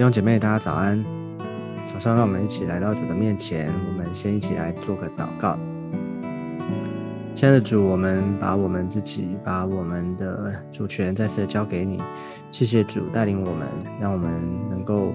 [0.00, 1.04] 弟兄姐妹，大家早安！
[1.84, 5.58] 早上，让我们一起来到主的面前，我们先一起来做个祷告。
[7.34, 12.00] 亲爱的主，我们把我们自己、把我们的主权再次交给你。
[12.50, 13.68] 谢谢主带领我们，
[14.00, 14.40] 让我们
[14.70, 15.12] 能够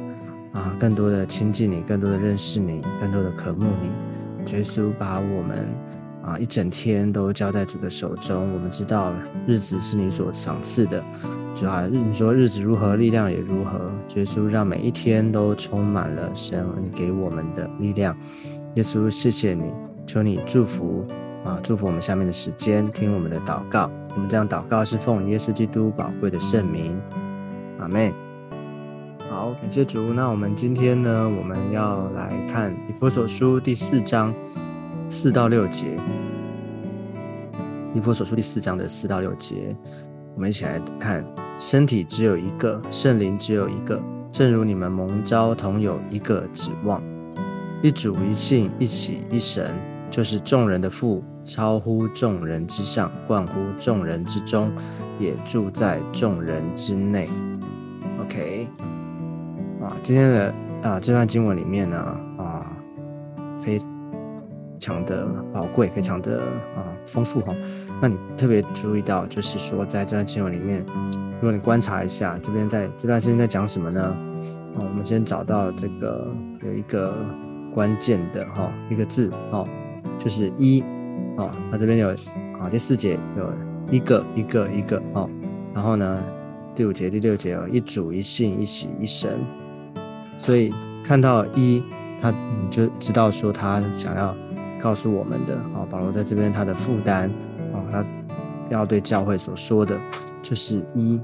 [0.53, 3.89] 啊，更多的亲近你，更多的认识你，更多的渴慕你。
[4.53, 5.67] 耶稣把我们
[6.25, 8.51] 啊一整天都交在主的手中。
[8.51, 9.13] 我们知道
[9.45, 11.03] 日子是你所赏赐的。
[11.53, 13.79] 主啊，你说日子如何，力量也如何。
[14.15, 18.17] 耶稣让每一天都充满了神你给我们的力量。
[18.73, 19.71] 耶稣，谢谢你，
[20.05, 21.05] 求你祝福
[21.45, 23.89] 啊，祝福我们下面的时间，听我们的祷告。
[24.15, 26.99] 我们这样祷告是奉耶稣基督宝贵的圣名。
[27.79, 28.13] 阿妹，
[29.29, 30.13] 好，感谢主。
[30.13, 34.33] 那我们今天呢，我们要来看以弗所书第四章
[35.09, 35.97] 四到六节。
[37.93, 39.75] 尼泊所书第四章的四到六节。
[40.35, 41.25] 我们一起来看：
[41.57, 47.01] 身体只有一个，圣灵只有一个，正如你们蒙召同有一个指望，
[47.81, 49.73] 一主一信一起一神，
[50.09, 54.69] 就是众人的父，超乎众人之上，冠乎众人之中，
[55.17, 57.29] 也住在众人之内。
[58.21, 58.67] OK，
[59.81, 61.97] 啊，今天的啊这段经文里面呢
[62.37, 62.65] 啊，
[63.61, 63.79] 非
[64.85, 66.39] 常的宝贵，非常的
[66.75, 67.53] 啊丰富哈。
[68.01, 70.85] 那你特别注意到，就是说，在这段经文里面，
[71.39, 74.15] 如果你观察一下，这边在这段时间在讲什么呢？
[74.75, 76.27] 哦，我们先找到这个
[76.63, 77.13] 有一个
[77.73, 79.67] 关键的哈一个字哦，
[80.19, 80.83] 就是一
[81.37, 82.09] 哦，那这边有
[82.59, 83.53] 啊第四节有
[83.89, 85.29] 一个一个一个哦，
[85.73, 86.19] 然后呢
[86.75, 89.39] 第五节第六节有一主一信一喜一神，
[90.37, 90.73] 所以
[91.05, 91.81] 看到一，
[92.21, 94.35] 他你就知道说他想要
[94.85, 97.27] 告诉我们的啊，保罗在这边他的负担
[97.73, 97.81] 啊。
[97.91, 98.05] 他
[98.69, 99.97] 要对教会所说的
[100.43, 101.19] 就是一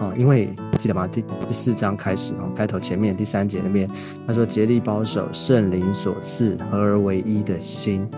[0.00, 1.04] 哦，因为记得吗？
[1.08, 3.90] 第第四章开始哦，开头前面第三节那边
[4.24, 8.08] 他说竭力保守圣灵所赐合而为一的心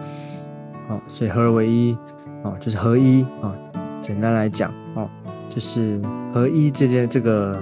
[0.91, 1.97] 哦，所以合而为一
[2.43, 3.55] 哦，就是合一哦。
[4.03, 5.09] 简单来讲哦，
[5.49, 5.99] 就是
[6.35, 7.59] 合一这件这个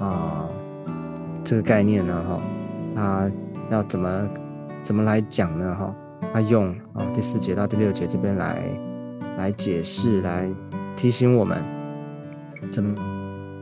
[0.00, 0.48] 啊
[1.44, 2.40] 这个概念呢哈，
[2.96, 3.30] 他
[3.70, 4.28] 要怎么
[4.82, 5.94] 怎么来讲呢哈？
[6.32, 8.62] 他用啊第四节到第六节这边来。
[9.38, 10.50] 来解释，来
[10.96, 11.62] 提醒我们
[12.72, 12.92] 怎么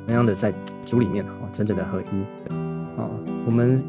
[0.06, 0.50] 怎样的在
[0.87, 2.25] 主里面哈，真正的合一
[2.97, 3.10] 哦。
[3.44, 3.84] 我们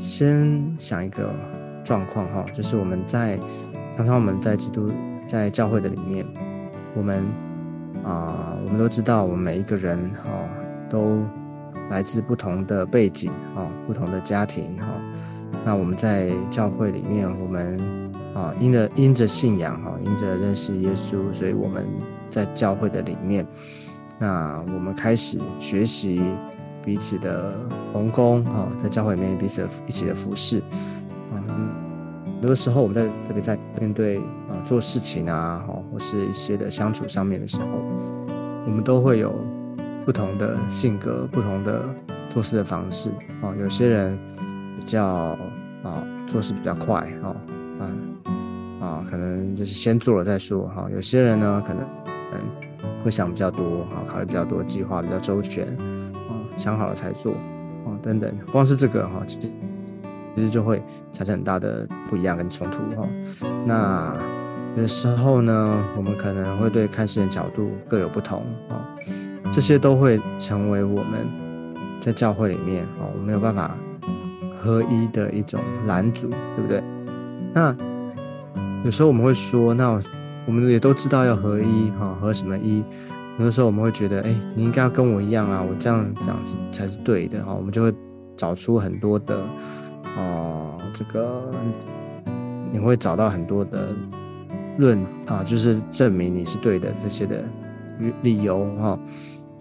[0.00, 1.32] 先想一个
[1.84, 3.38] 状况哈，就是我们在
[3.96, 4.90] 常常我们在基督
[5.28, 6.26] 在教会的里面，
[6.96, 7.24] 我们
[8.02, 10.28] 啊，我们都知道，我们每一个人哈，
[10.90, 11.22] 都
[11.88, 14.88] 来自不同的背景哈，不同的家庭哈。
[15.64, 18.07] 那我们在教会里面，我们。
[18.34, 21.88] 啊，因着因着信仰哈，因着认识耶稣，所以我们
[22.30, 23.46] 在教会的里面，
[24.18, 26.22] 那我们开始学习
[26.84, 27.54] 彼此的
[27.92, 30.62] 同工哈，在教会里面彼此一起的服侍。
[31.32, 31.70] 嗯，
[32.24, 37.66] 很多时候我们在特别在面对啊做事情啊，哈，或是一些的相处上面的时候，
[38.66, 39.34] 我们都会有
[40.04, 41.82] 不同的性格、不同的
[42.30, 43.10] 做事的方式
[43.42, 43.52] 啊。
[43.58, 44.16] 有些人
[44.78, 45.04] 比较
[45.82, 47.34] 啊做事比较快哈，
[47.80, 48.07] 嗯。
[49.08, 50.86] 可能就是先做了再说哈。
[50.92, 51.82] 有些人呢，可能
[52.32, 52.40] 嗯
[53.02, 55.66] 会想比较多哈，考虑比较多，计划比较周全
[56.28, 57.32] 啊，想好了才做
[57.86, 58.30] 啊，等等。
[58.52, 59.50] 光是这个哈，其实
[60.34, 60.82] 其实就会
[61.12, 63.08] 产生很大的不一样跟冲突哈。
[63.64, 64.14] 那
[64.76, 68.84] 有时候呢，我们可能会对看事的角度各有不同啊，
[69.50, 71.26] 这些都会成为我们
[72.00, 73.74] 在教会里面啊，我没有办法
[74.60, 76.82] 合一的一种拦阻，对不对？
[77.54, 77.74] 那。
[78.84, 80.00] 有时候我们会说，那
[80.46, 82.82] 我们也都知道要合一哈，合什么一？
[83.38, 87.52] 有的时候我们会觉得，哎，你应该要跟我一样啊，我这样这样子才是对的哈。
[87.52, 87.92] 我们就会
[88.36, 89.40] 找出很多的，
[90.16, 91.50] 哦，这个
[92.72, 93.88] 你会找到很多的
[94.78, 97.44] 论啊，就是证明你是对的这些的
[98.22, 98.98] 理由哈。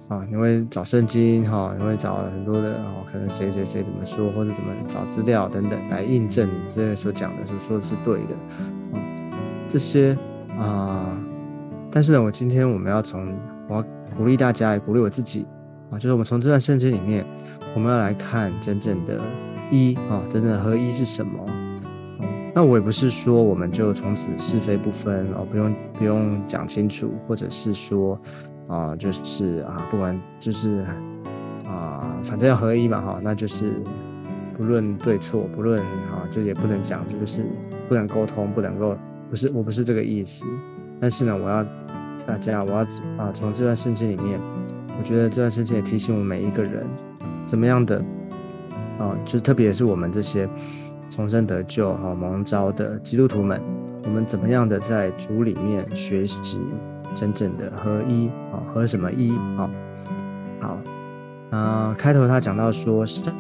[0.07, 8.35] 啊，你会找圣经哈，你会找很多的哦，可能谁谁谁怎么说，或者怎么找资料等等来印证你这所讲的，所说的是对的。
[9.67, 10.17] 这些
[10.57, 11.17] 啊，
[11.91, 13.35] 但是呢，我今天我们要从
[13.67, 15.45] 我要鼓励大家，也鼓励我自己
[15.91, 17.25] 啊，就是我们从这段圣经里面，
[17.75, 19.19] 我们要来看真正的
[19.69, 21.45] 一啊，真正的合一是什么？
[22.55, 28.17] 那我也不是说我们就从此是非不分哦，不用不用讲清楚，或者是说
[28.67, 30.85] 啊，就是啊，不管就是
[31.65, 33.71] 啊，反正要合一嘛哈，那就是
[34.57, 37.45] 不论对错，不论啊，就也不能讲，就是
[37.87, 38.97] 不能沟通，不能够。
[39.29, 40.45] 不是，我不是这个意思，
[41.01, 41.61] 但是呢，我要
[42.25, 42.77] 大家，我要
[43.17, 44.39] 啊，从这段圣经里面，
[44.97, 46.85] 我觉得这段圣经也提醒我们每一个人，
[47.45, 48.01] 怎么样的
[48.97, 50.47] 啊，就特别是我们这些
[51.09, 53.61] 重生得救、哈蒙召的基督徒们，
[54.05, 56.61] 我们怎么样的在主里面学习
[57.15, 58.61] 真正的合一啊？
[58.73, 59.69] 合什么一啊？
[60.59, 60.77] 好，
[61.51, 63.33] 啊，开头他讲到说身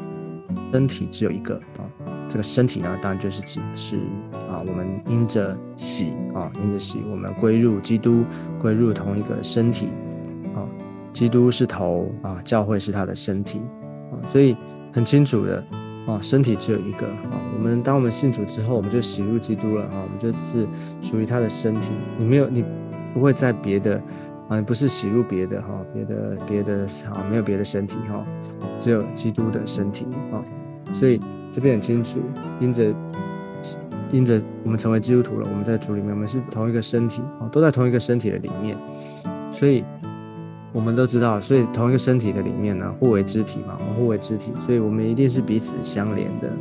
[0.71, 1.83] 身体只有一个啊，
[2.29, 3.97] 这个身体呢，当然就是指是
[4.49, 8.23] 啊，我们因着喜啊，因着喜，我们归入基督，
[8.59, 9.89] 归入同一个身体
[10.55, 10.61] 啊。
[11.13, 13.61] 基督是头啊，教会是他的身体
[14.11, 14.55] 啊，所以
[14.93, 15.63] 很清楚的
[16.05, 17.41] 啊，身体只有一个啊。
[17.57, 20.67] 我们当我们信主之后，我们就洗入基督了啊，我们就是
[21.01, 21.89] 属于他的身体。
[22.19, 22.63] 你没有，你
[23.17, 23.99] 不会在别的
[24.47, 28.23] 啊，不是洗入别的哈，别的别的啊，没有别的身体哈，
[28.79, 30.37] 只有基督的身体啊。
[30.93, 31.19] 所以
[31.51, 32.19] 这边很清楚，
[32.59, 32.93] 因着
[34.11, 38.77] 因着我们成为基督徒了，我们在主里面，我们是同一个身体啊，都在同一个身体的里面，
[39.51, 39.83] 所以。
[40.73, 46.51] 我们都知道，所以同一个身体的里面呢，互为肢体嘛，我们互为肢体，所以我们一定是彼此相连的。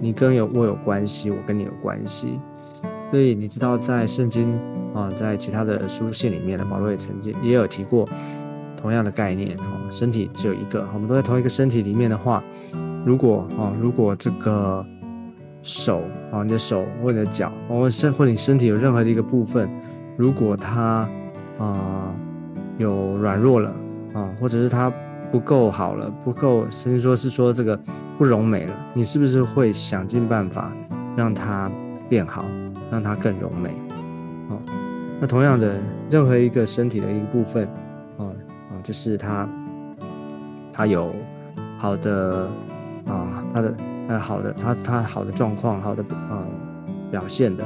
[0.00, 2.40] 你跟有我有关系，我跟你有关系。
[3.10, 4.52] 所以你知道，在圣经
[4.94, 8.08] 啊，在其他的书信里面呢，保罗也曾经也有提过
[8.76, 12.42] 同样的概念哦，身体只有一个，我们都在同一个身体里面的话，
[13.04, 14.84] 如果啊，如果这个
[15.62, 19.68] 手啊，你的手或者脚，或身或者你身体有任何的一个部分，
[20.16, 21.08] 如果它
[21.58, 22.14] 啊。
[22.78, 23.70] 有软弱了
[24.14, 24.90] 啊，或者是它
[25.30, 27.78] 不够好了，不够，甚至说是说这个
[28.16, 30.72] 不柔美了，你是不是会想尽办法
[31.14, 31.70] 让它
[32.10, 32.44] 变好，
[32.90, 33.70] 让它更柔美？
[34.50, 34.60] 哦，
[35.20, 35.78] 那同样的，
[36.10, 37.68] 任何一个身体的一部分，
[38.18, 39.48] 啊啊，就是它
[40.72, 41.14] 它有
[41.78, 42.48] 好的
[43.06, 43.74] 啊，它的
[44.08, 46.44] 呃好的，它它好的状况，好的啊
[47.12, 47.64] 表现的，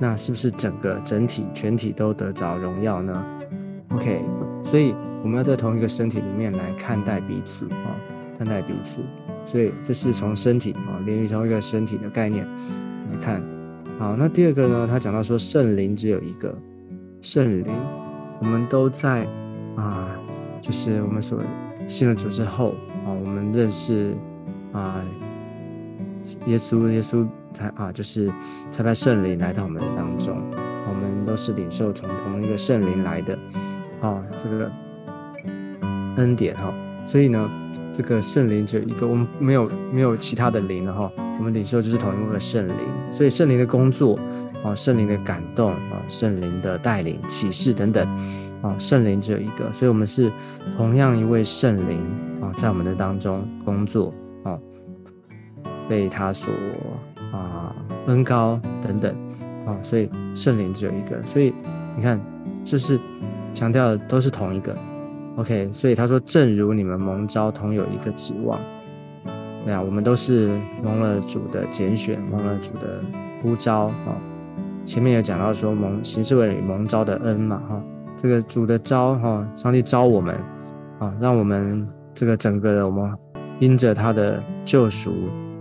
[0.00, 3.24] 那是不是整个整体全体都得着荣耀呢
[3.94, 4.20] ？OK。
[4.64, 7.94] 所以我们要在同一个身体里面来看待彼此啊，
[8.36, 9.00] 看待彼此。
[9.46, 13.40] 所以这是从身体啊，连于同一个身体的概念来看。
[13.98, 14.86] 好，那第二个呢？
[14.86, 16.54] 他讲到说圣灵只有一个，
[17.22, 17.66] 圣灵，
[18.40, 19.26] 我们都在
[19.74, 20.14] 啊，
[20.60, 21.40] 就是我们所
[21.86, 22.74] 信了主之后
[23.04, 24.14] 啊，我们认识
[24.72, 25.02] 啊，
[26.46, 28.30] 耶稣，耶稣才啊，就是
[28.70, 30.36] 才派圣灵来到我们当中，
[30.88, 33.38] 我们都是领受从同一个圣灵来的。
[34.02, 34.70] 啊，这个
[36.16, 36.70] 恩典哈，
[37.06, 37.50] 所以呢，
[37.96, 41.10] 这个圣灵只有一个，我们没有没有其他的灵了哈。
[41.38, 42.74] 我们领受就是同一个圣灵，
[43.10, 44.18] 所以圣灵的工作
[44.62, 48.06] 啊，圣灵的感动啊，圣灵的带领、启示等等
[48.60, 50.30] 啊，圣灵只有一个，所以我们是
[50.76, 51.98] 同样一位圣灵
[52.42, 54.12] 啊，在我们的当中工作
[54.44, 54.58] 啊，
[55.88, 56.52] 被他所
[57.32, 57.74] 啊
[58.08, 59.16] 恩高等等
[59.66, 61.54] 啊，所以圣灵只有一个，所以
[61.96, 62.20] 你看，
[62.62, 63.00] 就是。
[63.54, 64.76] 强调的都是同一个
[65.36, 68.58] ，OK，所以他说，正如你们蒙召同有一个指望，
[69.64, 70.50] 对啊，我们都是
[70.82, 73.00] 蒙了主的拣选，蒙了主的
[73.42, 74.16] 呼召啊。
[74.84, 77.82] 前面有讲到说蒙行事为蒙召的恩嘛，哈，
[78.16, 80.34] 这个主的召哈，上帝召我们
[80.98, 83.12] 啊，让我们这个整个的我们
[83.58, 85.12] 因着他的救赎，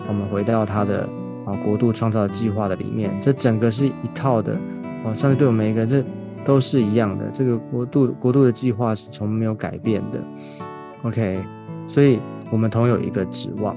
[0.07, 1.07] 我们回到他的
[1.45, 4.55] 啊国度创造计划的里面，这整个是一套的
[5.03, 6.03] 哦，上帝对我们一个这。
[6.45, 10.19] 都是一样的，这个国度国度的计划是从没有改变的。
[11.01, 11.39] OK，
[11.87, 12.19] 所以
[12.51, 13.75] 我们同有一个指望。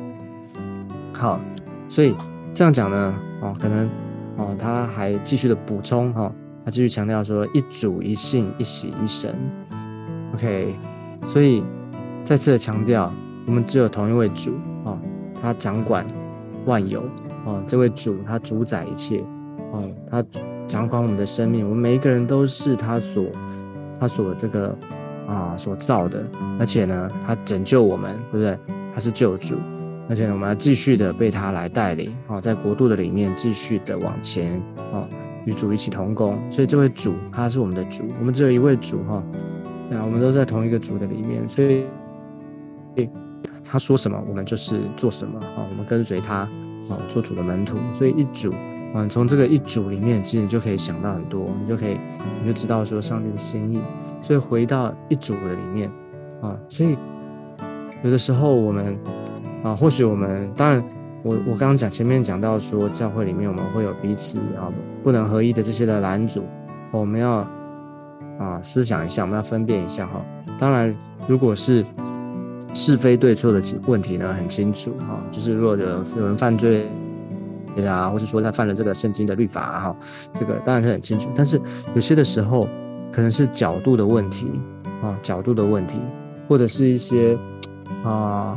[1.14, 1.40] 好，
[1.88, 2.14] 所以
[2.52, 3.88] 这样讲呢，哦，可能
[4.36, 6.30] 哦，他还继续的补充哈，
[6.64, 9.34] 他继续强调说，一主一信一喜一神。
[10.34, 10.74] OK，
[11.26, 11.64] 所以
[12.22, 13.10] 再次的强调，
[13.46, 14.52] 我们只有同一位主
[14.84, 14.98] 哦，
[15.40, 16.06] 他掌管
[16.66, 17.02] 万有
[17.46, 19.24] 哦，这位主他主宰一切
[19.72, 20.22] 哦，他。
[20.68, 23.24] 掌管我们的生命，我们每一个人都是他所
[23.98, 24.76] 他所这个
[25.26, 26.22] 啊所造的，
[26.60, 28.56] 而且呢，他拯救我们，对不对？
[28.94, 29.56] 他是救主，
[30.10, 35.08] 而且我们要继续的被他来带领啊，在国度的里面继续的往前啊，
[35.46, 36.38] 与主一起同工。
[36.50, 39.22] 所以这位主他是我们的主，我们只有一位主哈，
[39.88, 41.86] 那我们都在同一个主的里面，所以
[43.64, 46.40] 他说什么，我们就是做什么啊，我们跟随他
[46.90, 48.52] 啊，做主的门徒，所以一主。
[48.94, 51.98] 嗯，从这个一组里面，其实你就可以想到很多，你就可以，
[52.40, 53.82] 你就知道说上帝的心意。
[54.20, 55.90] 所以回到一组的里面，
[56.40, 56.96] 啊，所以
[58.02, 58.98] 有的时候我们，
[59.62, 60.82] 啊，或许我们当然，
[61.22, 64.72] 我我刚刚讲前面讲到说，教会里面我们会有彼此啊
[65.04, 66.42] 不能合一的这些的拦阻，
[66.90, 67.46] 我们要
[68.38, 70.24] 啊思想一下，我们要分辨一下哈。
[70.58, 71.84] 当然，如果是
[72.72, 76.88] 是非对错的问题呢，很清楚哈，就是如果有有人犯罪。
[77.86, 79.96] 啊，或者说他犯了这个圣经的律法哈，
[80.34, 81.28] 这个当然是很清楚。
[81.34, 81.60] 但是
[81.94, 82.66] 有些的时候，
[83.12, 84.50] 可能是角度的问题
[85.02, 85.98] 啊，角度的问题，
[86.48, 87.36] 或者是一些
[88.04, 88.56] 啊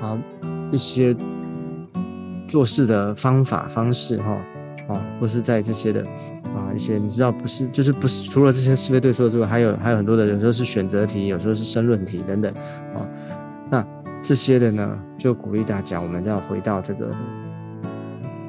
[0.00, 0.18] 啊
[0.70, 1.14] 一些
[2.48, 4.38] 做事的方法方式哈，
[4.88, 6.00] 哦，或是在这些的
[6.44, 12.52] 啊一些你知道不是就是不是除了这些是非对错之外，还有还有很多的有时候是选择题，有时候是申论题等等
[12.94, 13.02] 啊，
[13.70, 13.84] 那
[14.22, 17.10] 这些的呢，就鼓励大家我们要回到这个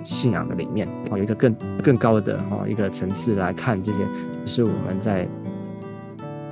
[0.08, 3.98] 信仰的里面哦，有一个更更高的哈一个层次来看这些，
[4.46, 5.28] 是我们在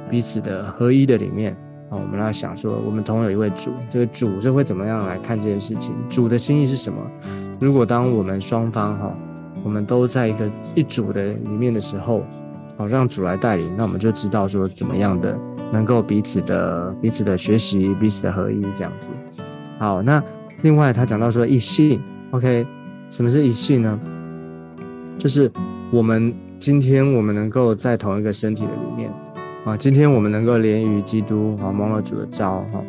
[0.09, 1.55] 彼此的合一的里面。
[1.89, 5.93] 啊，我们来想说，我们同有一位主，这个主这会怎么样来看这件事情？
[6.09, 6.99] 主的心意是什么？
[7.59, 9.15] 如果当我们双方哈，
[9.63, 12.25] 我们都在一个一组的里面的时候，
[12.75, 15.37] 好让主来带领，那我们就知道说怎么样的
[15.71, 19.07] 能够彼此的彼此的学习，彼此的合一这样子。
[19.77, 20.21] 好，那
[20.63, 22.65] 另外他讲到说一信，OK，
[23.15, 23.97] 什么是一信呢？
[25.17, 25.49] 就是
[25.89, 29.09] 我们今天我们能够在同一个身体的里面。
[29.63, 32.83] 啊，今天我们能够连于基督啊，蒙了主的招哈，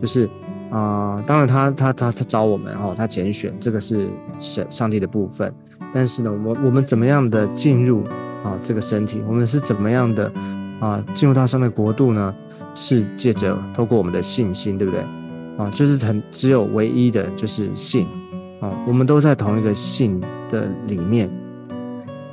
[0.00, 0.26] 就是
[0.70, 4.08] 啊，当然他他他他招我们哈，他拣选这个是
[4.40, 5.52] 神上帝的部分，
[5.92, 8.02] 但是呢，我我们怎么样的进入
[8.42, 10.32] 啊这个身体，我们是怎么样的
[10.80, 12.34] 啊进入到上帝国度呢？
[12.74, 15.02] 是借着透过我们的信心，对不对？
[15.58, 18.06] 啊，就是很只有唯一的就是信
[18.86, 20.20] 我们都在同一个信
[20.50, 21.30] 的里面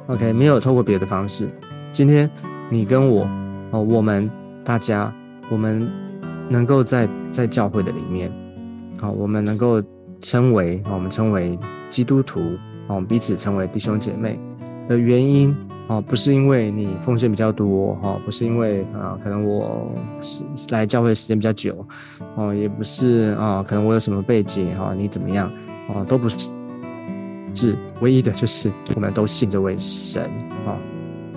[0.07, 1.49] ，OK，没有透过别的方式。
[1.91, 2.29] 今天
[2.69, 3.27] 你跟我。
[3.73, 4.29] 哦，我们
[4.63, 5.11] 大家，
[5.49, 5.89] 我们
[6.47, 8.31] 能够在在教会的里面，
[9.01, 9.81] 好，我们能够
[10.21, 11.57] 称为，我们称为
[11.89, 12.39] 基督徒，
[12.85, 14.39] 哦，彼此称为弟兄姐妹
[14.87, 15.55] 的原因，
[15.87, 21.83] 哦，不是因为你奉献比较多，哈，不是因为啊，可能我是来教会时间比较久，
[22.35, 25.51] 哦，也不是啊，可能我有什么背景，哈，你怎么样，
[25.93, 26.49] 哦，都不是，
[27.53, 30.23] 是唯一的就是我们都信这位神，
[30.65, 30.77] 啊。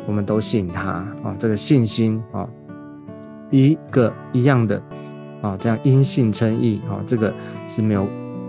[0.09, 2.49] 我们都信他啊，这个信心啊，
[3.51, 4.81] 一个一样的
[5.43, 7.35] 啊，这样因信称义啊，这个
[7.67, 8.07] 是没有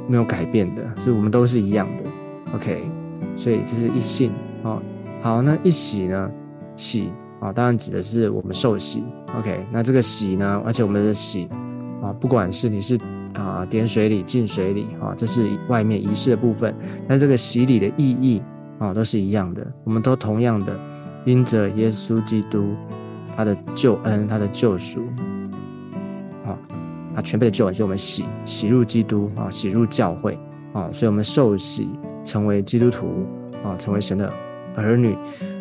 [0.08, 2.54] 没有改变的，是我们都是一样的。
[2.54, 2.88] OK，
[3.36, 4.80] 所以这是一信啊。
[5.24, 6.30] 好，那一喜呢？
[6.76, 9.04] 喜啊，当然指的是我们受喜。
[9.36, 11.50] OK，那这个喜呢，而且我们的喜
[12.04, 12.96] 啊，不管是你是
[13.34, 16.74] 啊点水礼、进水礼啊，这是外面仪式的部分，
[17.08, 18.42] 但这个洗礼的意义
[18.80, 20.76] 啊，都是一样的，我们都同样的。
[21.26, 22.74] 因着耶稣基督，
[23.36, 25.02] 他的救恩，他的救赎，
[26.46, 26.58] 啊，
[27.14, 30.40] 他全备的救恩，所以我们洗洗入基督啊，洗入教会
[30.72, 31.90] 啊，所以我们受洗
[32.24, 33.28] 成为基督徒
[33.62, 34.32] 啊，成为神的
[34.78, 35.16] 儿女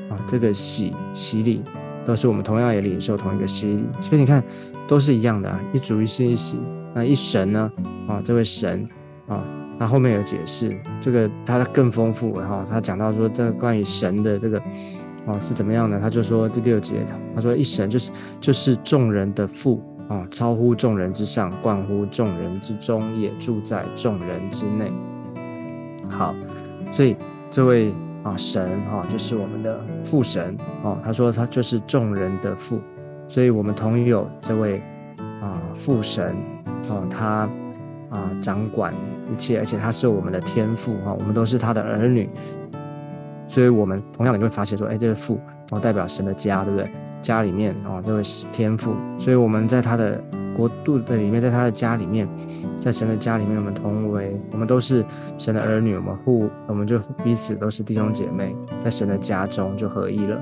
[0.09, 1.65] 啊，这个洗洗礼
[2.05, 4.41] 都是我们同样也领受同一个洗礼，所以你看
[4.87, 6.61] 都是一样的啊，一主一信一洗，
[6.97, 7.71] 那一神呢
[8.09, 8.88] 啊，这位神
[9.29, 9.45] 啊，
[9.79, 14.59] 那后面有解释，这个他更丰富然后，他讲到说这关于神的这个。
[15.26, 15.99] 哦，是怎么样呢？
[16.00, 24.93] 他就说第六节，他说一神就是就是众人的父啊，超乎众人之上，冠乎众人之中，也住在众人之内。
[26.09, 26.33] 好，
[26.93, 27.17] 所以
[27.50, 30.97] 这位啊神啊，就是我们的父神啊。
[31.05, 32.81] 他说他就是众人的父，
[33.26, 34.81] 所以我们同有这位
[35.40, 36.35] 啊父神
[36.88, 37.49] 哦，他
[38.11, 38.93] 啊掌管
[39.33, 42.28] 一切，而且他是我们的天父啊，我们都是他的儿女。
[43.49, 45.40] 所以，我们同样的你会发现说，哎，这个父
[45.71, 46.90] 哦，代表神的家，对不对？
[47.23, 48.95] 家里面哦，这位是天父。
[49.19, 50.21] 所以我们在他的
[50.57, 52.28] 国度的里面，在他的家里面，
[52.76, 55.05] 在神的家里面，我们同为，我们都是
[55.38, 60.40] 神的儿女，我们互，我们就彼此都是弟兄姐妹，在神的家中就合一了。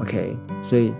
[0.00, 0.92] OK，所以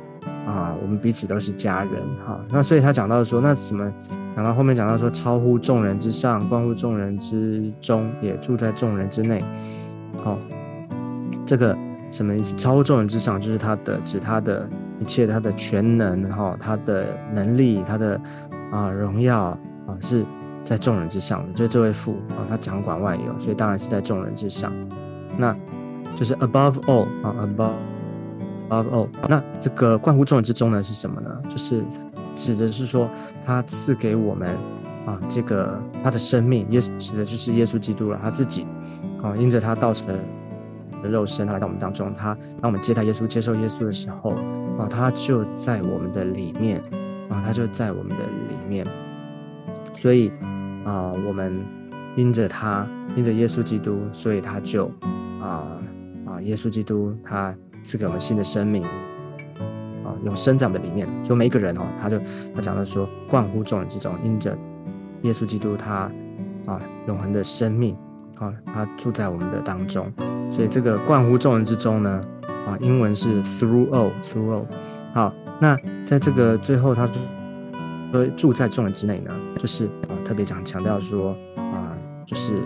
[0.47, 1.93] 啊，我们彼此都是家人
[2.27, 2.41] 哈。
[2.49, 3.93] 那所以他讲到说，那什么？
[4.35, 9.45] 讲到后面讲到说，超乎众人之上，关乎众人之中，也住在众人之内。
[10.23, 10.39] 好。
[11.47, 11.79] 这个
[12.11, 12.57] 什么意思？
[12.57, 18.21] 超乎众人之上，就是他的指他的一切，他的全能哈，他的能力，他的
[18.73, 20.27] 啊荣耀啊，是
[20.65, 21.53] 在众人之上的。
[21.53, 24.73] 就这位父啊，他掌管万有，所以当然是在众人之上。
[25.39, 25.57] 那
[26.17, 27.75] 就是 above all 啊，above
[28.69, 29.09] above all。
[29.29, 31.31] 那这个冠乎众人之中呢，是什么呢？
[31.49, 31.85] 就是
[32.35, 33.09] 指的是说，
[33.45, 34.49] 他赐给我们
[35.07, 38.67] 啊，这个他的生命，耶稣指的就是耶稣基督了，他自己
[39.23, 40.09] 啊，因着他道成。
[41.03, 44.31] 的肉身，他来到我们当中，他当我们接待耶稣、接受耶稣的时候，
[44.79, 46.81] 啊，他就在我们的里面，
[47.29, 48.87] 啊，他就在我们的里面。
[49.93, 50.33] 所以，
[50.87, 51.53] 啊，我们
[52.17, 54.91] 因着他，因着耶稣基督，所以他就，
[55.39, 55.69] 啊
[56.25, 57.55] 啊，耶稣基督他
[57.87, 58.83] 赐给我们新的生命，
[60.05, 61.09] 啊，永生在我们的里面。
[61.23, 62.19] 就每一个人哦，他就
[62.55, 64.59] 他讲到说，冠乎众人之中，因着
[65.23, 66.11] 耶稣基督他，
[66.67, 67.97] 啊，永恒的生命。
[68.39, 70.13] 啊，他住在我们的当中，
[70.53, 72.23] 所以这个冠乎众人之中呢，
[72.67, 74.67] 啊，英文是 through all，through all。
[75.15, 75.75] 好，那
[76.05, 82.61] 在这个最后，他说住在众人之内呢，就是啊，特别讲强调说啊，就是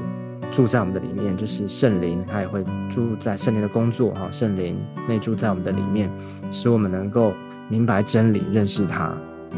[0.51, 4.77] 住在我们的里面，就是圣灵，他也会住在圣灵的工作哈，圣灵
[5.09, 6.11] 内住在我们的里面，
[6.51, 7.33] 使我们能够
[7.69, 9.07] 明白真理，认识他。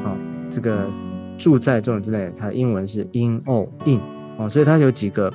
[0.04, 0.16] 哦，
[0.50, 0.86] 这个
[1.38, 4.00] 住在这种之内，它的英文是 in all in
[4.36, 5.28] 哦，所以它有几个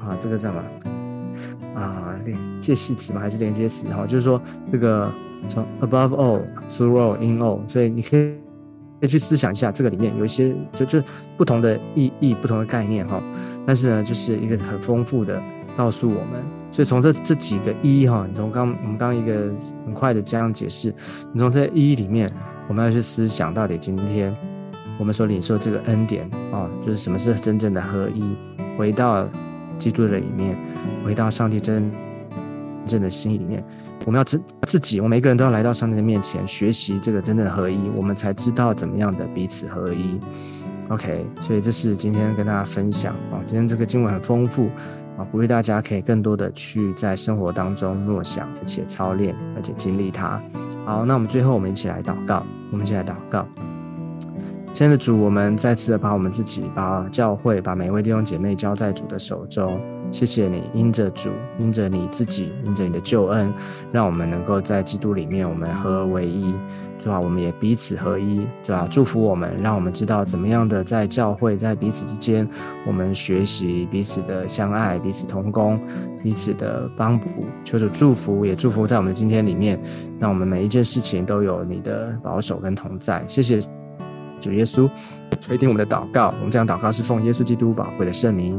[0.00, 2.14] 啊，这个叫什么啊？
[2.24, 3.20] 连介系词吗？
[3.20, 3.86] 还是连接词？
[3.88, 4.40] 哈，就是说
[4.70, 5.10] 这个
[5.48, 8.34] 从 above all through all in all，所以你可以
[9.00, 11.02] 可以去思想一下，这个里面有一些就就
[11.36, 13.22] 不同的意义、不同的概念哈。
[13.66, 15.40] 但是呢，就是一个很丰富的
[15.76, 16.44] 告诉我们。
[16.70, 19.50] 所以从这这几个一哈，你从刚我们刚一个
[19.86, 20.94] 很快的这样解释，
[21.32, 22.32] 你从这一里面。
[22.68, 24.30] 我们要去思想，到底今天
[24.98, 28.36] 我们所领受这个恩典啊，就是什么是真正的合一？
[28.76, 29.26] 回到
[29.78, 30.54] 基督的里面，
[31.02, 31.90] 回到上帝真
[32.88, 33.62] 正的心里面，
[34.06, 40.18] 我们要自自己，我们每个人都要来到上帝的面前，学习这个真正的合一，我们才知道怎么样的彼此合一。
[40.88, 44.70] OK，所以这是今天跟大家分享啊，今天这个经文很丰富
[45.18, 50.42] 啊，鼓励大家可以更多的去在生活当中默想，而且操练，而且经历它。
[50.86, 52.42] 好，那我们最后我们一起来祷告。
[52.70, 53.46] 我们一起来祷告。
[54.72, 59.80] 亲爱的主，我们再次的把我们自己、把教会、把每一位弟兄姐妹交在主的手中。
[60.10, 63.52] 谢谢你，因着主，因着你自己，因着你的救恩，
[63.92, 66.54] 让我们能够在基督里面，我们合而为一。
[66.98, 68.44] 主啊，我们也彼此合一。
[68.60, 72.48] 主啊，祝福我们，让我们知道怎么样的在教会，在彼此之间，
[72.84, 75.78] 我们学习彼此的相爱，彼此同工，
[76.24, 77.28] 彼此的帮补。
[77.62, 79.80] 求主祝福，也祝福在我们今天里面，
[80.18, 83.24] 让我们每一件事情都有你的保守跟同在。
[83.28, 83.60] 谢谢
[84.40, 84.90] 主耶稣
[85.38, 86.34] 垂听我们的祷告。
[86.38, 88.58] 我们这样祷告是奉耶稣基督宝贵的圣名。